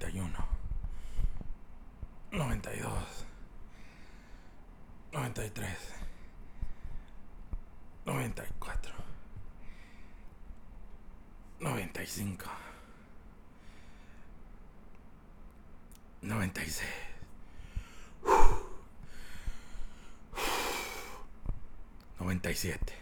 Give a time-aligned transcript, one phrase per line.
[0.00, 0.32] 91,
[2.32, 2.80] 92,
[5.12, 5.66] 93,
[8.06, 8.92] 94,
[11.60, 12.50] 95,
[16.22, 16.82] 96.
[22.20, 22.92] 97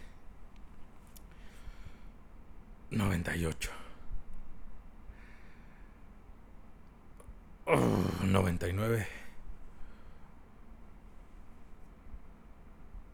[2.91, 3.78] 98
[8.29, 9.07] 99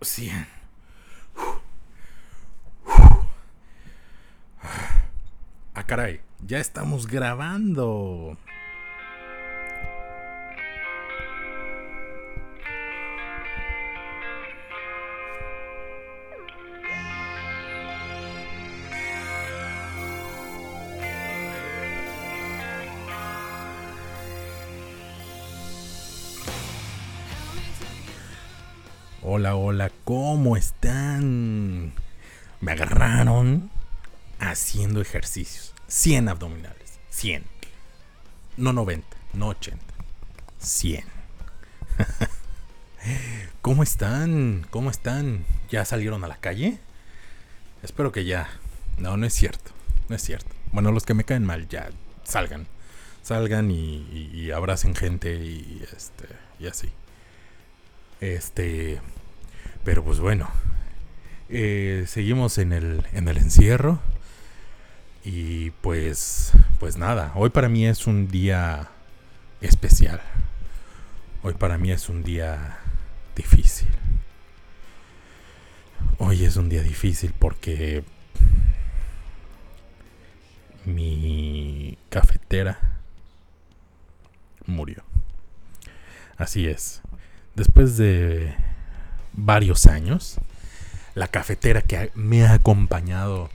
[0.02, 0.48] 100
[5.78, 8.38] Ah, caray, ya estamos grabando.
[30.46, 31.92] ¿Cómo están?
[32.62, 33.72] Me agarraron
[34.38, 35.74] haciendo ejercicios.
[35.88, 37.00] 100 abdominales.
[37.10, 37.44] 100.
[38.58, 39.82] No 90, no 80.
[40.60, 41.04] 100.
[43.64, 44.68] ¿Cómo están?
[44.70, 45.46] ¿Cómo están?
[45.72, 46.78] ¿Ya salieron a la calle?
[47.82, 48.48] Espero que ya.
[49.00, 49.72] No, no es cierto.
[50.10, 50.52] No es cierto.
[50.72, 51.90] Bueno, los que me caen mal, ya
[52.24, 52.68] salgan.
[53.24, 56.28] Salgan y, y- y abracen gente y este.
[56.60, 56.90] Y así.
[58.22, 59.02] Este.
[59.86, 60.50] Pero pues bueno.
[61.48, 64.00] eh, seguimos en el, en el encierro.
[65.24, 66.52] Y pues.
[66.80, 67.32] Pues nada.
[67.36, 68.90] Hoy para mí es un día
[69.62, 70.22] especial.
[71.44, 72.78] Hoy para mí es un día
[73.36, 73.88] difícil.
[76.18, 78.04] Hoy es un día difícil porque
[80.86, 82.80] mi cafetera
[84.66, 85.04] murió.
[86.38, 87.02] Así es.
[87.56, 88.56] Después de
[89.36, 90.38] varios años,
[91.14, 93.50] la cafetera que me ha acompañado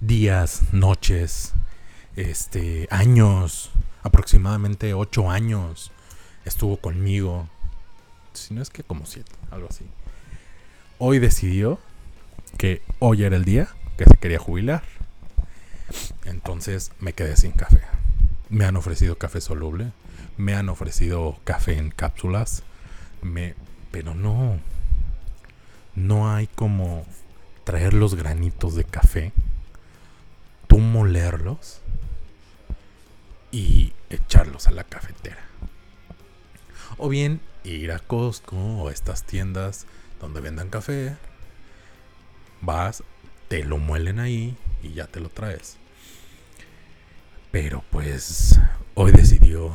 [0.00, 1.52] días, noches,
[2.16, 3.70] este, años,
[4.02, 5.92] aproximadamente ocho años,
[6.44, 7.48] estuvo conmigo.
[8.32, 9.84] Si no es que como siete, algo así.
[10.98, 11.78] Hoy decidió
[12.58, 14.82] que hoy era el día que se quería jubilar.
[16.24, 17.80] Entonces me quedé sin café.
[18.48, 19.92] Me han ofrecido café soluble,
[20.36, 22.62] me han ofrecido café en cápsulas,
[23.22, 23.54] me
[23.90, 24.58] pero no
[25.94, 27.06] no hay como
[27.64, 29.32] traer los granitos de café,
[30.66, 31.80] tú molerlos
[33.50, 35.42] y echarlos a la cafetera.
[36.96, 39.86] O bien ir a Costco o a estas tiendas
[40.20, 41.16] donde vendan café,
[42.60, 43.02] vas,
[43.48, 45.78] te lo muelen ahí y ya te lo traes.
[47.50, 48.58] Pero pues
[48.94, 49.72] hoy decidió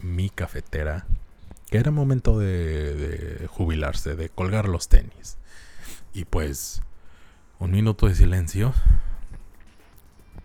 [0.00, 1.06] mi cafetera
[1.70, 5.36] que era momento de, jubilarse, de colgar los tenis.
[6.14, 6.82] Y pues
[7.58, 8.72] un minuto de silencio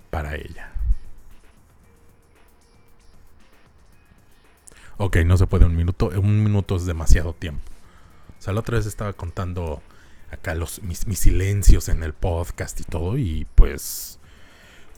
[0.09, 0.71] para ella.
[4.97, 6.09] Ok, no se puede un minuto.
[6.09, 7.63] Un minuto es demasiado tiempo.
[8.39, 9.81] O sea, la otra vez estaba contando
[10.29, 13.17] acá los, mis silencios en el podcast y todo.
[13.17, 14.19] Y pues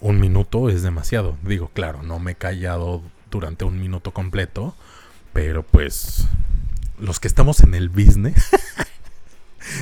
[0.02, 1.38] un minuto es demasiado.
[1.44, 4.76] Digo, claro, no me he callado durante un minuto completo.
[5.36, 6.26] Pero pues
[6.98, 8.52] los que estamos en el business.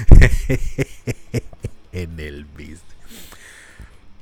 [1.92, 2.82] en el business.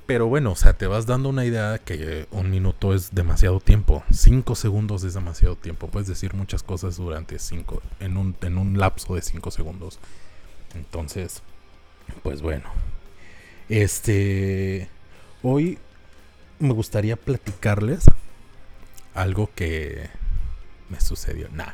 [0.06, 4.04] Pero bueno, o sea, te vas dando una idea que un minuto es demasiado tiempo.
[4.12, 5.88] Cinco segundos es demasiado tiempo.
[5.88, 7.82] Puedes decir muchas cosas durante cinco.
[8.02, 10.00] En un, en un lapso de cinco segundos.
[10.76, 11.44] Entonces,
[12.24, 12.70] pues bueno.
[13.70, 14.90] Este.
[15.44, 15.80] Hoy
[16.60, 18.04] me gustaría platicarles
[19.14, 20.10] algo que
[20.92, 21.50] me sucedió.
[21.50, 21.74] Nah.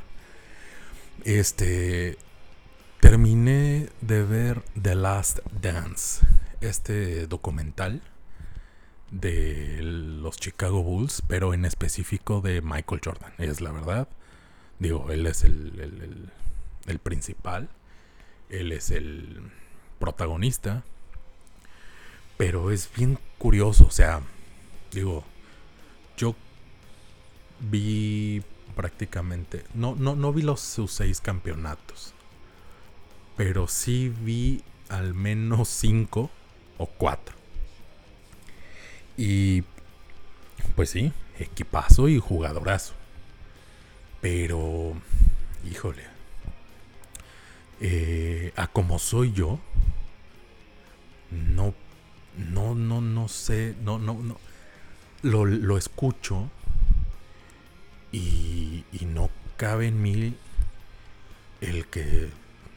[1.25, 2.17] Este.
[3.01, 6.25] Terminé de ver The Last Dance.
[6.61, 8.01] Este documental
[9.11, 13.33] de los Chicago Bulls, pero en específico de Michael Jordan.
[13.37, 14.07] Es la verdad.
[14.79, 16.31] Digo, él es el-
[16.87, 17.69] el principal.
[18.49, 19.51] Él es el
[19.99, 20.83] protagonista.
[22.37, 23.85] Pero es bien curioso.
[23.85, 24.21] O sea,
[24.91, 25.23] digo,
[26.17, 26.35] yo
[27.59, 28.43] vi
[28.77, 29.65] prácticamente.
[29.73, 32.13] No, no, no vi los sus seis campeonatos.
[33.35, 36.29] Pero sí vi al menos cinco
[36.77, 37.35] o cuatro.
[39.17, 39.63] Y
[40.75, 42.93] pues sí, equipazo y jugadorazo.
[44.21, 44.93] Pero,
[45.69, 46.03] híjole.
[47.79, 49.59] eh, a como soy yo,
[51.31, 51.73] no,
[52.37, 54.37] no, no, no sé, no, no, no.
[55.23, 56.49] Lo, lo escucho
[58.17, 60.35] Y, y no cabe en mí
[61.61, 62.29] el que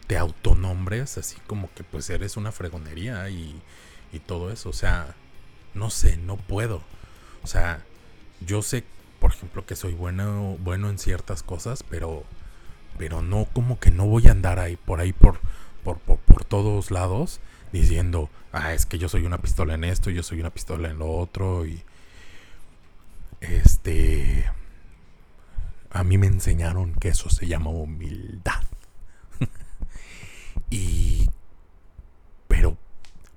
[0.06, 3.60] te autonombres así como que pues eres una fregonería y,
[4.12, 4.68] y todo eso.
[4.68, 5.14] O sea,
[5.74, 6.82] no sé, no puedo.
[7.42, 7.84] O sea,
[8.46, 8.84] yo sé,
[9.18, 12.24] por ejemplo, que soy bueno, bueno en ciertas cosas, pero,
[12.98, 15.40] pero no como que no voy a andar ahí por ahí por,
[15.84, 17.40] por, por, por todos lados
[17.72, 20.98] diciendo, ah, es que yo soy una pistola en esto, yo soy una pistola en
[20.98, 21.82] lo otro y
[23.40, 24.50] este
[25.90, 28.62] a mí me enseñaron que eso se llama humildad.
[30.70, 31.28] y
[32.48, 32.76] pero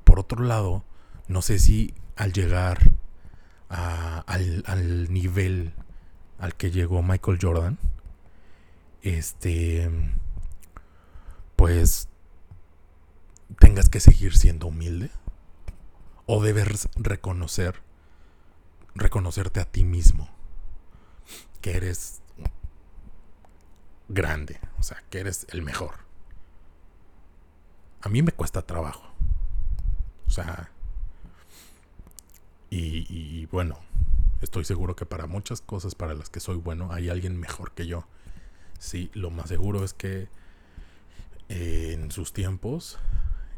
[0.04, 0.84] por otro lado,
[1.28, 2.92] no sé si al llegar
[3.70, 5.74] al, al, nivel
[6.40, 7.80] al que llegó Michael Jordan,
[9.02, 9.90] este,
[11.56, 12.10] pues
[13.60, 15.10] tengas que seguir siendo humilde
[16.26, 17.82] o debes reconocer,
[18.96, 20.30] reconocerte a ti mismo,
[21.62, 22.23] que eres
[24.14, 25.96] grande, o sea, que eres el mejor.
[28.02, 29.04] A mí me cuesta trabajo.
[30.28, 30.70] O sea,
[32.70, 33.78] y, bueno,
[34.42, 37.86] estoy seguro que para muchas cosas para las que soy bueno hay alguien mejor que
[37.86, 38.06] yo.
[38.80, 40.28] Sí, lo más seguro es que
[41.50, 42.98] eh, en sus tiempos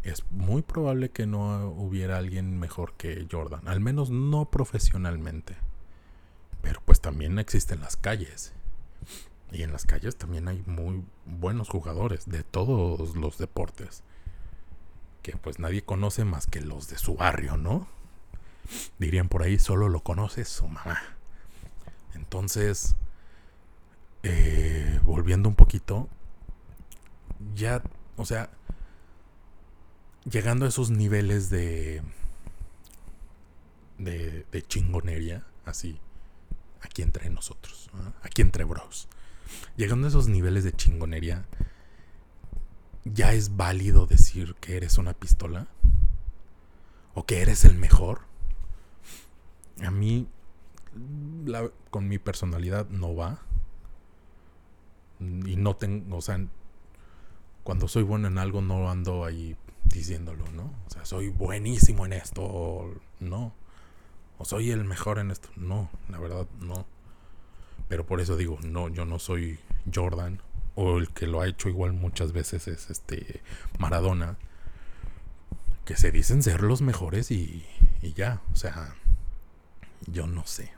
[0.03, 5.55] es muy probable que no hubiera alguien mejor que Jordan, al menos no profesionalmente.
[6.61, 8.51] Pero pues también existen las calles.
[9.55, 14.03] Y en las calles también hay muy buenos jugadores de todos los deportes.
[15.21, 17.87] Que pues nadie conoce más que los de su barrio, ¿no?
[18.99, 21.01] Dirían por ahí, solo lo conoce su mamá.
[22.15, 22.95] Entonces,
[24.23, 26.09] eh, volviendo un poquito,
[27.53, 27.81] ya,
[28.17, 28.49] o sea,
[30.29, 32.01] llegando a esos niveles de,
[33.99, 35.97] de, de chingonería, así,
[36.81, 37.89] aquí entre nosotros,
[38.21, 39.07] aquí entre bros,
[39.75, 41.45] llegando a esos niveles de chingonería,
[43.03, 45.67] ya es válido decir que eres una pistola
[47.13, 48.21] o que eres el mejor
[49.83, 50.27] a mí,
[51.89, 53.39] con mi personalidad no va.
[55.19, 56.39] Y no tengo, o sea,
[57.63, 59.55] cuando soy bueno en algo no ando ahí
[59.85, 60.73] diciéndolo, ¿no?
[60.87, 63.53] O sea, soy buenísimo en esto, o no.
[64.37, 65.49] O soy el mejor en esto.
[65.55, 66.85] No, la verdad, no.
[67.87, 69.59] Pero por eso digo, no, yo no soy
[69.93, 70.41] Jordan.
[70.75, 73.41] O el que lo ha hecho igual muchas veces es este
[73.79, 74.37] Maradona.
[75.85, 77.65] Que se dicen ser los mejores y,
[78.01, 78.41] y ya.
[78.53, 78.95] O sea,
[80.07, 80.71] yo no sé.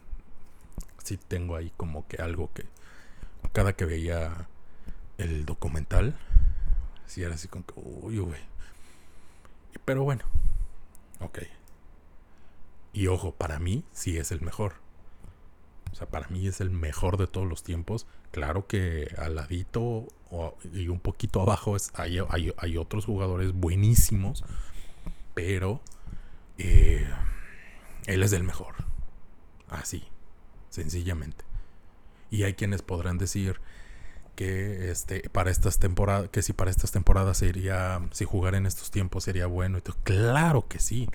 [1.03, 2.65] Sí tengo ahí como que algo que
[3.53, 4.47] cada que veía
[5.17, 6.15] el documental,
[7.05, 8.37] sí era así como que, uy, uy.
[9.85, 10.23] Pero bueno,
[11.19, 11.39] ok.
[12.93, 14.75] Y ojo, para mí sí es el mejor.
[15.97, 18.05] Sea, para mí es el mejor de todos los tiempos.
[18.29, 20.05] Claro que al ladito
[20.71, 24.45] y un poquito abajo es, hay, hay, otros jugadores buenísimos.
[25.33, 25.81] Pero
[26.59, 27.09] eh,
[28.05, 28.75] él es el mejor.
[29.69, 30.03] Así,
[30.69, 31.45] sencillamente.
[32.29, 33.59] Y hay quienes podrán decir
[34.35, 38.91] que este para estas temporadas que si para estas temporadas sería si jugar en estos
[38.91, 41.09] tiempos sería bueno claro que sí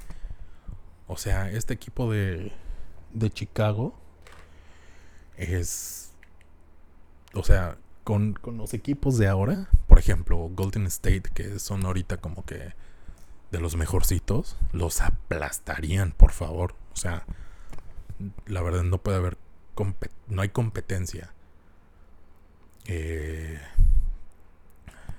[1.07, 2.51] o sea este equipo de
[3.13, 4.02] de Chicago
[5.37, 6.13] es
[7.35, 12.19] o sea con, con los equipos de ahora por ejemplo Golden State que son ahorita
[12.19, 12.75] como que
[13.51, 17.25] de los mejorcitos los aplastarían por favor o sea
[18.47, 19.39] la verdad no puede haber,
[20.29, 21.33] no hay competencia.
[22.87, 23.61] Eh,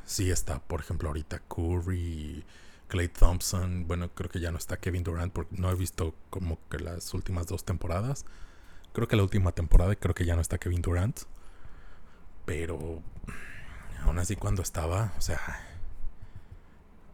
[0.05, 2.45] sí está, por ejemplo, ahorita Curry,
[2.87, 6.59] Clay Thompson, bueno, creo que ya no está Kevin Durant porque no he visto como
[6.69, 8.25] que las últimas dos temporadas.
[8.93, 11.21] Creo que la última temporada creo que ya no está Kevin Durant.
[12.45, 13.01] Pero
[14.03, 15.39] aún así cuando estaba, o sea,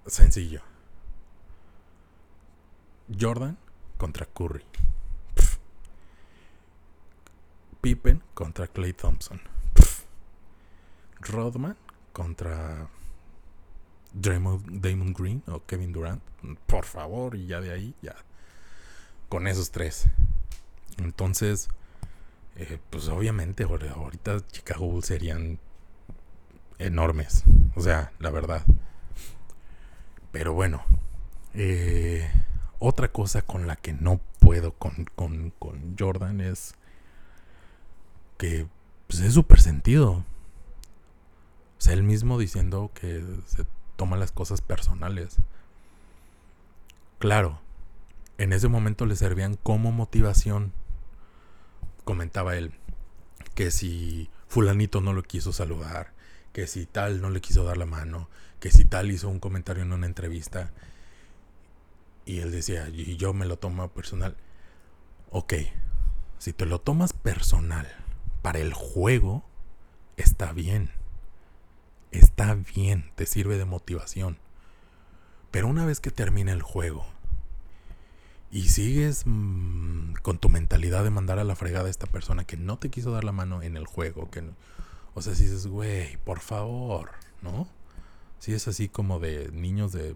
[0.05, 0.61] sencillo.
[3.19, 3.57] Jordan
[3.97, 4.65] contra Curry.
[7.81, 9.41] Pippen contra Clay Thompson.
[11.21, 11.77] Rodman
[12.11, 12.89] contra
[14.13, 16.21] Draymond, Damon Green o Kevin Durant.
[16.65, 18.15] Por favor, y ya de ahí, ya.
[19.29, 20.07] Con esos tres.
[20.99, 21.69] Entonces,
[22.55, 25.59] eh, pues obviamente ahorita Chicago Bulls serían
[26.77, 27.43] enormes.
[27.75, 28.63] O sea, la verdad.
[30.31, 30.83] Pero bueno.
[31.53, 32.29] Eh,
[32.79, 36.75] otra cosa con la que no puedo con, con, con Jordan es
[38.37, 38.67] que
[39.07, 40.11] pues, es súper sentido.
[41.77, 43.65] O sea, él mismo diciendo que se
[43.95, 45.37] toma las cosas personales.
[47.19, 47.59] Claro,
[48.37, 50.71] en ese momento le servían como motivación.
[52.09, 52.71] Comentaba él
[53.53, 56.11] que si fulanito no lo quiso saludar,
[56.53, 59.83] que si tal no le quiso dar la mano, que si tal hizo un comentario
[59.83, 60.71] en una entrevista.
[62.25, 64.35] Y él decía, y yo me lo tomo personal.
[65.29, 65.53] Ok,
[66.39, 67.87] si te lo tomas personal
[68.41, 69.45] para el juego,
[70.17, 70.89] está bien.
[72.09, 74.39] Está bien, te sirve de motivación.
[75.51, 77.05] Pero una vez que termine el juego
[78.51, 82.57] y sigues mm, con tu mentalidad de mandar a la fregada a esta persona que
[82.57, 84.43] no te quiso dar la mano en el juego, que
[85.13, 87.67] o sea, si dices, güey, por favor, ¿no?
[88.39, 90.15] Si es así como de niños de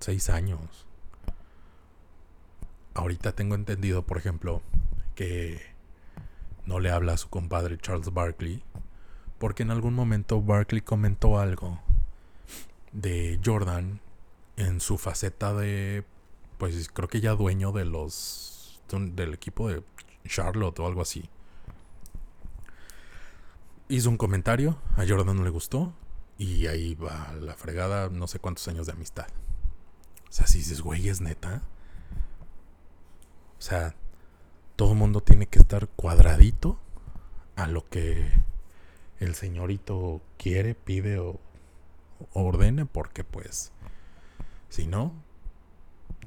[0.00, 0.86] 6 años.
[2.94, 4.62] Ahorita tengo entendido, por ejemplo,
[5.14, 5.60] que
[6.64, 8.62] no le habla a su compadre Charles Barkley,
[9.38, 11.78] porque en algún momento Barkley comentó algo
[12.92, 14.00] de Jordan
[14.56, 16.04] en su faceta de,
[16.58, 19.82] pues creo que ya dueño de los, del equipo de
[20.26, 21.28] Charlotte o algo así.
[23.88, 25.92] Hizo un comentario, a Jordan no le gustó
[26.38, 29.26] y ahí va la fregada, no sé cuántos años de amistad.
[30.28, 31.62] O sea, si dices, güey, es neta.
[33.58, 33.94] O sea,
[34.76, 36.78] todo el mundo tiene que estar cuadradito
[37.56, 38.30] a lo que
[39.18, 41.40] el señorito quiere, pide o,
[42.32, 43.72] ordene, porque pues,
[44.68, 45.12] si no,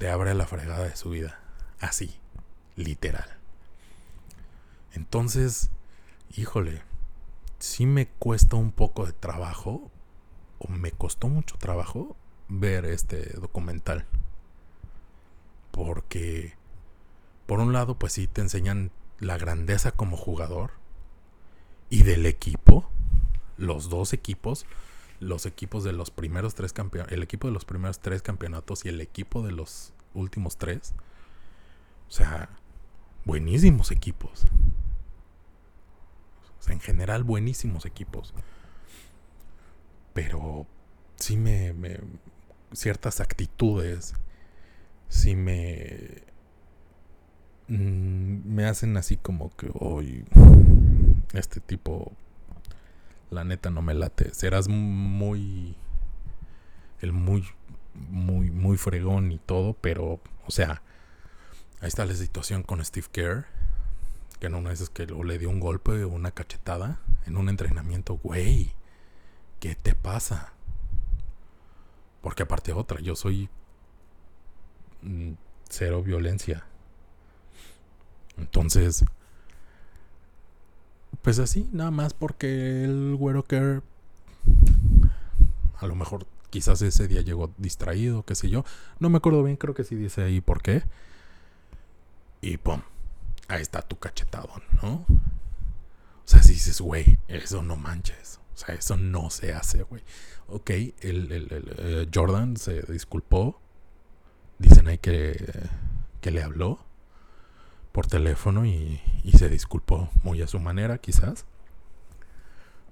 [0.00, 1.38] te abre la fregada de su vida.
[1.78, 2.18] Así,
[2.74, 3.36] literal.
[4.94, 5.70] Entonces,
[6.34, 6.80] híjole,
[7.58, 9.90] sí me cuesta un poco de trabajo,
[10.58, 12.16] o me costó mucho trabajo
[12.48, 14.06] ver este documental.
[15.70, 16.54] Porque
[17.46, 20.70] por un lado, pues sí te enseñan la grandeza como jugador
[21.90, 22.88] y del equipo,
[23.58, 24.64] los dos equipos,
[25.20, 28.88] los equipos de los primeros tres campeonatos, el equipo de los primeros tres campeonatos y
[28.88, 30.94] el equipo de los últimos tres.
[32.08, 32.48] O sea,
[33.24, 34.46] buenísimos equipos.
[36.58, 38.34] O sea, en general, buenísimos equipos.
[40.12, 40.66] Pero
[41.16, 42.00] sí me, me
[42.72, 44.14] ciertas actitudes,
[45.08, 46.30] sí me
[47.70, 50.24] Mm, me hacen así como que hoy
[51.34, 52.12] este tipo
[53.30, 54.34] la neta no me late.
[54.34, 55.76] Serás muy
[57.00, 57.46] el muy
[57.94, 60.82] muy muy fregón y todo, pero o sea,
[61.80, 63.46] ahí está la situación con Steve Kerr,
[64.38, 67.48] que no una vez es que le dio un golpe o una cachetada en un
[67.48, 68.72] entrenamiento, güey.
[69.60, 70.52] ¿Qué te pasa?
[72.22, 73.50] Porque aparte otra, yo soy
[75.02, 75.32] mm,
[75.68, 76.64] cero violencia.
[78.38, 79.04] Entonces,
[81.22, 83.80] pues así, nada más porque el güero que
[85.78, 88.64] a lo mejor quizás ese día llegó distraído, qué sé yo.
[88.98, 90.82] No me acuerdo bien, creo que sí dice ahí por qué.
[92.40, 92.80] Y pum,
[93.48, 94.50] ahí está tu cachetado,
[94.82, 95.04] ¿no?
[95.08, 98.40] O sea, si dices, güey, eso no manches.
[98.54, 100.02] O sea, eso no se hace, güey.
[100.48, 103.60] Ok, el, el, eh, Jordan se disculpó.
[104.58, 105.68] Dicen ahí que,
[106.20, 106.84] que le habló
[107.92, 109.00] por teléfono y,
[109.36, 111.46] se disculpó muy a su manera, quizás.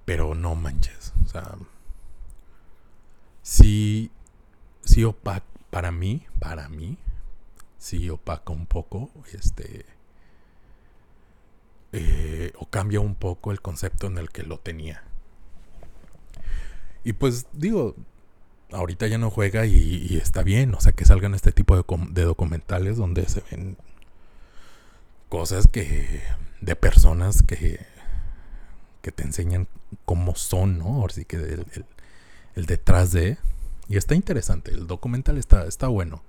[0.04, 1.12] Pero no manches.
[1.24, 1.56] O sea,
[3.42, 4.10] sí,
[4.82, 6.96] sí opaca, para mí, para mí,
[7.76, 9.84] sí opaca un poco, este,
[11.92, 15.02] eh, o cambia un poco el concepto en el que lo tenía.
[17.04, 17.94] Y pues digo,
[18.72, 22.22] ahorita ya no juega y, está bien, o sea, que salgan este tipo de, de
[22.22, 23.76] documentales donde se ven
[25.28, 26.22] cosas que
[26.60, 27.84] de personas que,
[29.02, 29.68] que te enseñan
[30.04, 30.86] cómo son, ¿no?
[30.86, 33.38] Ahora sí que el, detrás de...
[33.88, 36.22] Y está interesante, el documental está, está bueno.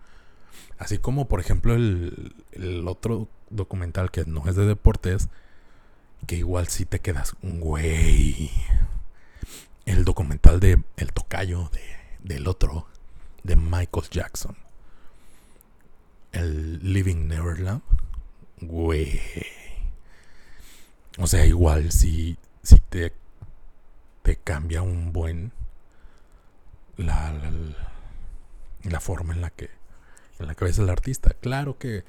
[0.77, 5.27] Así como, por ejemplo, el, el otro documental que no es de deportes,
[6.25, 8.49] que igual sí te quedas, güey.
[9.85, 11.81] El documental de El Tocayo, de,
[12.23, 12.87] del otro,
[13.43, 14.55] de Michael Jackson.
[16.31, 17.81] El Living Neverland
[18.61, 19.19] Güey.
[21.17, 23.13] O sea, igual si, si te,
[24.21, 25.51] te cambia un buen
[26.97, 27.33] la,
[28.83, 29.69] la, forma en la que
[30.39, 31.31] en la que ves al artista.
[31.41, 32.03] Claro que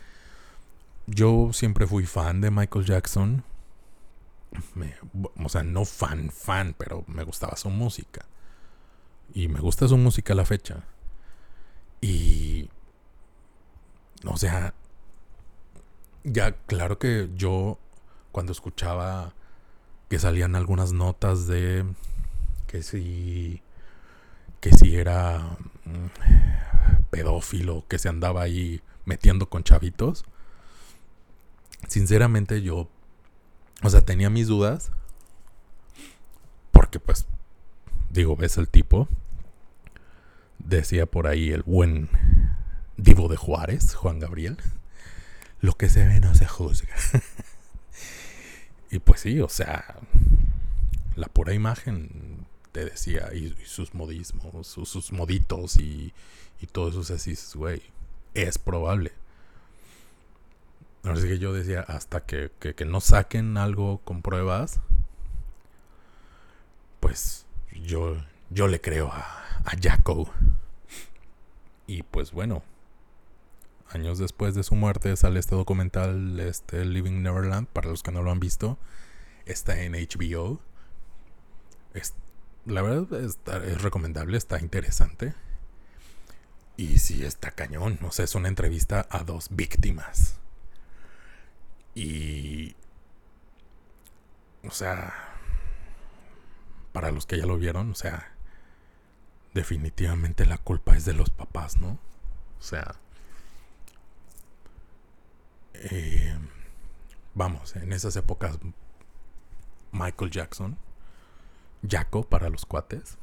[1.06, 3.44] yo siempre fui fan de Michael Jackson.
[5.36, 8.26] o sea, no fan, fan, pero me gustaba su música.
[9.32, 10.84] Y me gusta su música a la fecha.
[12.00, 12.68] Y.
[14.24, 14.74] O sea,
[16.24, 17.78] ya, claro que yo
[18.32, 19.34] cuando escuchaba
[20.08, 21.84] que salían algunas notas de
[22.66, 23.62] que si
[24.60, 30.24] que si era mm, pedófilo, que se andaba ahí metiendo con chavitos.
[31.88, 32.88] Sinceramente yo
[33.82, 34.92] o sea, tenía mis dudas
[36.70, 37.26] Porque pues,
[38.10, 39.08] digo, ves el tipo.
[40.58, 42.10] Decía por ahí el buen
[42.96, 44.58] divo de Juárez, Juan Gabriel.
[45.60, 46.94] Lo que se ve no se juzga.
[48.90, 49.96] y pues sí, o sea,
[51.16, 56.14] la pura imagen te decía, y, sus modismos, sus, moditos y,
[56.60, 57.82] y todo eso, así, güey,
[58.34, 59.12] es probable.
[61.02, 64.80] Así que yo decía, hasta que, que, no saquen algo con pruebas,
[67.00, 67.46] pues
[67.82, 69.22] yo, yo le creo a,
[69.64, 70.30] a Jaco.
[71.86, 72.62] Y pues bueno,
[73.92, 78.22] años después de su muerte sale este documental, este Living Neverland, para los que no
[78.22, 78.78] lo han visto,
[79.46, 80.60] está en HBO.
[81.94, 82.14] Es,
[82.66, 85.34] la verdad es recomendable, está interesante.
[86.80, 87.98] Y sí, está cañón.
[88.02, 90.38] O sea, es una entrevista a dos víctimas.
[91.94, 92.74] Y...
[94.64, 95.12] O sea...
[96.92, 98.32] Para los que ya lo vieron, o sea...
[99.52, 101.98] Definitivamente la culpa es de los papás, ¿no?
[102.58, 102.94] O sea...
[105.82, 106.38] Eh,
[107.34, 108.58] vamos, en esas épocas
[109.92, 110.76] Michael Jackson,
[111.88, 113.16] Jaco para los cuates,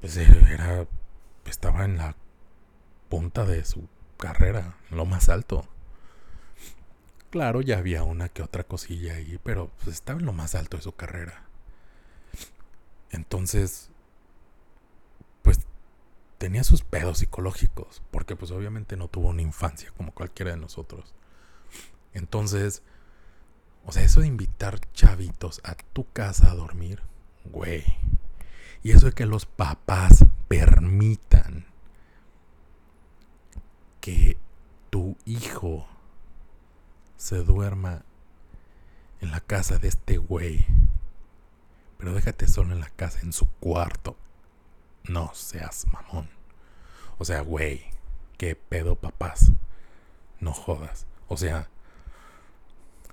[0.00, 0.86] pues era
[1.44, 2.16] estaba en la
[3.08, 5.68] punta de su carrera, lo más alto.
[7.30, 10.76] Claro, ya había una que otra cosilla ahí, pero pues, estaba en lo más alto
[10.76, 11.44] de su carrera.
[13.10, 13.90] Entonces,
[16.38, 21.14] tenía sus pedos psicológicos, porque pues obviamente no tuvo una infancia como cualquiera de nosotros.
[22.12, 22.82] Entonces,
[23.84, 27.02] o sea, eso de invitar chavitos a tu casa a dormir,
[27.44, 27.84] güey.
[28.82, 31.66] Y eso de que los papás permitan
[34.00, 34.38] que
[34.90, 35.86] tu hijo
[37.16, 38.04] se duerma
[39.20, 40.66] en la casa de este güey.
[41.98, 44.16] Pero déjate solo en la casa, en su cuarto.
[45.08, 46.28] No seas mamón.
[47.18, 47.82] O sea, güey,
[48.38, 49.52] qué pedo papás.
[50.40, 51.06] No jodas.
[51.28, 51.68] O sea,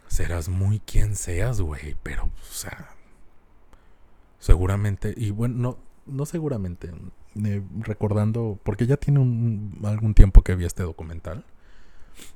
[0.07, 2.95] serás muy quien seas, güey, pero, o sea,
[4.39, 6.91] seguramente, y bueno, no, no seguramente,
[7.43, 11.45] eh, recordando, porque ya tiene un, algún tiempo que vi este documental,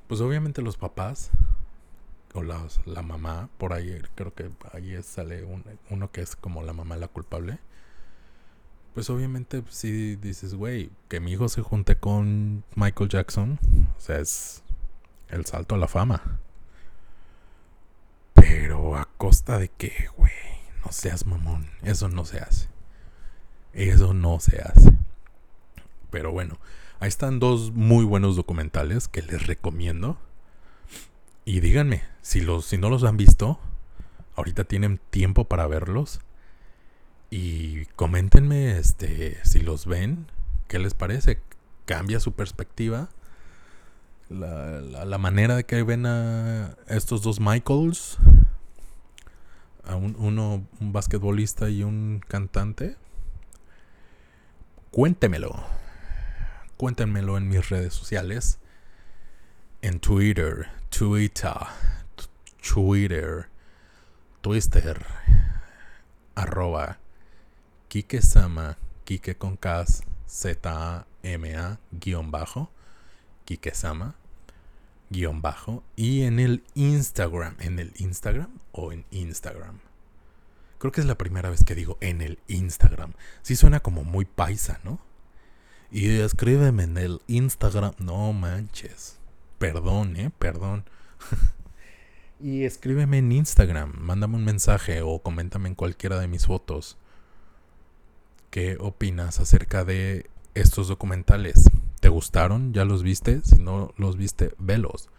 [0.07, 1.29] pues obviamente los papás
[2.33, 5.45] o la mamá, por ahí creo que ahí sale
[5.89, 7.59] uno que es como la mamá la culpable.
[8.97, 13.59] Pues obviamente si dices, güey, que mi hijo se junte con Michael Jackson,
[13.95, 14.63] o sea, es
[15.29, 16.39] el salto a la fama.
[18.33, 20.31] Pero a costa de que, güey,
[20.83, 22.69] no seas mamón, eso no se hace.
[23.71, 24.91] Eso no se hace.
[26.09, 26.57] Pero bueno,
[26.99, 30.17] ahí están dos muy buenos documentales que les recomiendo.
[31.45, 33.59] Y díganme, si, los, si no los han visto,
[34.35, 36.19] ahorita tienen tiempo para verlos.
[37.29, 40.27] Y coméntenme este, si los ven,
[40.67, 41.41] qué les parece.
[41.85, 43.09] ¿Cambia su perspectiva?
[44.29, 48.17] La, la, manera de que ven a estos dos Michaels,
[49.85, 52.97] a uno un basquetbolista y un cantante,
[54.91, 55.63] cuéntemelo.
[56.75, 58.59] Cuéntenmelo en mis redes sociales.
[59.81, 61.53] En Twitter, Twitter,
[62.61, 63.47] Twitter,
[64.41, 65.05] Twister,
[66.35, 66.99] arroba,
[67.87, 69.85] Kike Sama, Kike con K,
[70.27, 72.69] Z-A-M-A, guion bajo,
[73.45, 74.15] Kike Sama,
[75.09, 79.79] guion bajo, y en el Instagram, en el Instagram o en Instagram,
[80.79, 83.13] Creo que es la primera vez que digo en el Instagram.
[83.41, 84.99] Sí suena como muy paisa, ¿no?
[85.89, 87.93] Y escríbeme en el Instagram.
[87.97, 89.17] No manches.
[89.57, 90.31] Perdón, ¿eh?
[90.37, 90.85] Perdón.
[92.39, 93.93] y escríbeme en Instagram.
[93.97, 96.97] Mándame un mensaje o coméntame en cualquiera de mis fotos.
[98.49, 101.69] ¿Qué opinas acerca de estos documentales?
[101.99, 102.73] ¿Te gustaron?
[102.73, 103.41] ¿Ya los viste?
[103.43, 105.09] Si no los viste, velos.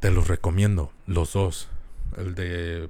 [0.00, 1.68] Te los recomiendo, los dos.
[2.16, 2.88] El de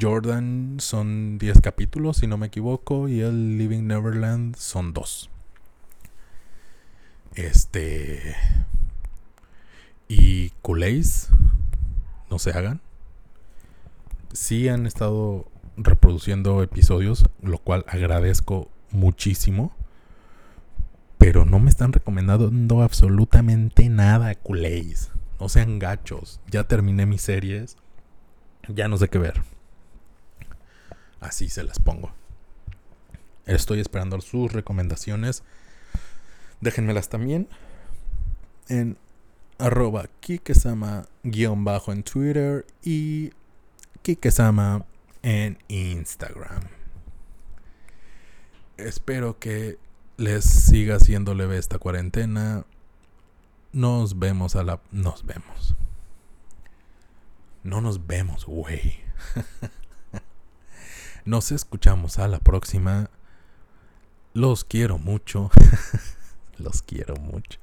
[0.00, 5.30] Jordan son 10 capítulos, si no me equivoco, y el Living Neverland son 2.
[7.34, 8.36] Este.
[10.08, 11.30] Y Culés,
[12.30, 12.80] no se hagan.
[14.32, 15.49] Sí han estado
[15.82, 19.74] reproduciendo episodios, lo cual agradezco muchísimo.
[21.18, 25.10] Pero no me están recomendando absolutamente nada, Culés.
[25.38, 26.40] No sean gachos.
[26.50, 27.76] Ya terminé mis series.
[28.68, 29.42] Ya no sé qué ver.
[31.20, 32.12] Así se las pongo.
[33.46, 35.42] Estoy esperando sus recomendaciones.
[36.60, 37.48] Déjenmelas también
[38.68, 38.96] en
[39.58, 43.32] arroba kikesama guion bajo en Twitter y
[44.02, 44.86] kikesama
[45.22, 46.62] en Instagram.
[48.76, 49.78] Espero que
[50.16, 52.64] les siga siendo leve esta cuarentena.
[53.72, 54.80] Nos vemos a la...
[54.90, 55.76] Nos vemos.
[57.62, 59.00] No nos vemos, güey.
[61.24, 63.10] Nos escuchamos a la próxima.
[64.32, 65.50] Los quiero mucho.
[66.58, 67.58] Los quiero mucho.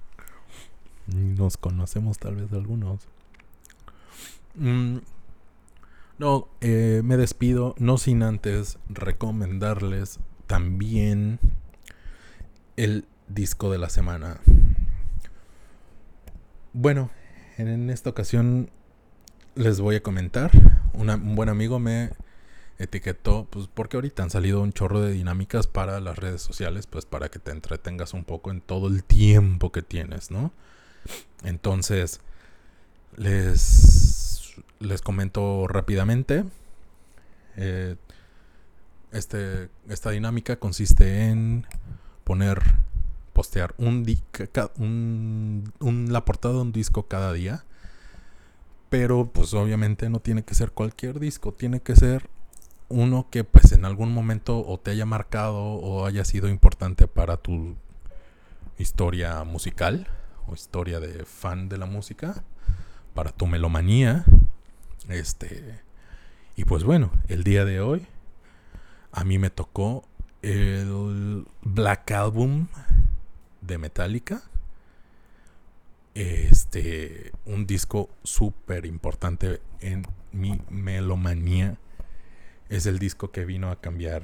[1.08, 3.08] Nos conocemos tal vez algunos.
[4.56, 4.98] Mm,
[6.18, 11.40] no, eh, me despido, no sin antes recomendarles también
[12.76, 14.40] el disco de la semana.
[16.74, 17.10] Bueno,
[17.58, 18.70] en esta ocasión
[19.56, 20.52] les voy a comentar.
[20.94, 22.12] un buen amigo me
[22.80, 27.06] etiquetó, pues porque ahorita han salido un chorro de dinámicas para las redes sociales, pues
[27.06, 30.52] para que te entretengas un poco en todo el tiempo que tienes, ¿no?
[31.44, 32.22] Entonces,
[33.16, 34.47] les,
[34.80, 36.46] les comento rápidamente.
[37.56, 37.96] Eh,
[39.12, 41.66] este, esta dinámica consiste en
[42.24, 42.62] poner,
[43.34, 44.06] postear un,
[45.80, 47.64] un, la portada de un disco cada día.
[48.90, 52.30] Pero pues obviamente no tiene que ser cualquier disco, tiene que ser
[52.90, 57.36] uno que pues en algún momento o te haya marcado o haya sido importante para
[57.36, 57.76] tu
[58.78, 60.08] historia musical
[60.48, 62.44] o historia de fan de la música,
[63.14, 64.24] para tu melomanía.
[65.10, 65.88] Este
[66.58, 68.08] y pues bueno, el día de hoy
[69.12, 70.04] a mí me tocó
[70.42, 72.68] el Black Album
[73.62, 74.42] de Metallica.
[76.16, 81.78] Este, un disco súper importante en mi melomanía.
[82.70, 84.24] Es el disco que vino a cambiar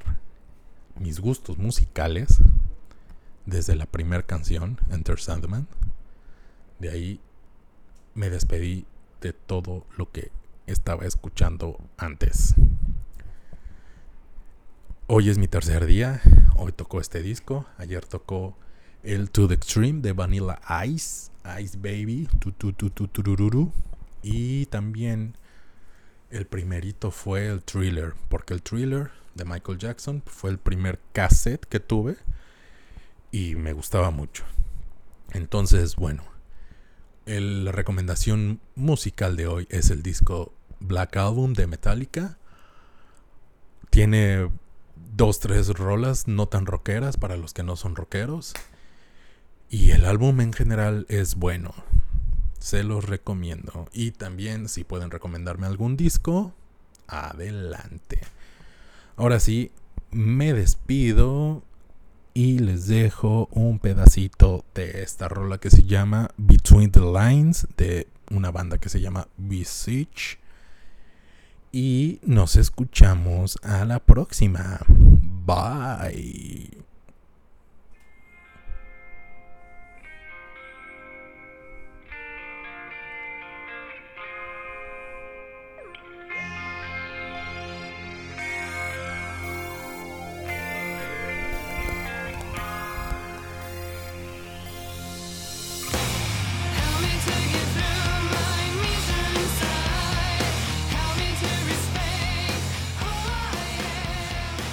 [1.00, 2.42] mis gustos musicales
[3.46, 5.68] desde la primera canción, Enter Sandman.
[6.80, 7.20] De ahí
[8.16, 8.88] me despedí
[9.22, 10.32] de todo lo que
[10.68, 12.56] estaba escuchando antes.
[15.08, 16.22] Hoy es mi tercer día.
[16.56, 17.66] Hoy tocó este disco.
[17.78, 18.58] Ayer tocó
[19.04, 21.32] el To the Extreme de Vanilla Ice.
[21.62, 22.30] Ice Baby.
[24.22, 25.36] y también
[26.30, 28.14] el primerito fue el Thriller.
[28.30, 32.18] Porque el Thriller de Michael Jackson fue el primer cassette que tuve.
[33.32, 34.46] Y me gustaba mucho.
[35.32, 36.33] Entonces, bueno.
[37.26, 42.38] La recomendación musical de hoy es el disco Black Album de Metallica.
[43.90, 44.50] Tiene
[45.16, 48.54] dos, tres rolas no tan rockeras para los que no son rockeros.
[49.70, 51.74] Y el álbum en general es bueno.
[52.60, 53.88] Se los recomiendo.
[53.94, 56.54] Y también si pueden recomendarme algún disco,
[57.08, 58.20] adelante.
[59.16, 59.72] Ahora sí,
[60.12, 61.64] me despido
[62.34, 63.80] y les dejo un
[64.76, 69.28] de esta rola que se llama Between the Lines de una banda que se llama
[69.38, 70.38] Visage
[71.72, 74.80] y nos escuchamos a la próxima.
[74.88, 76.83] Bye.